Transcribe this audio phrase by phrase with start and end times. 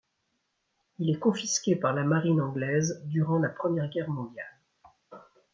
[0.97, 4.57] Il est confisqué par la marine anglaise durant la Première Guerre mondiale.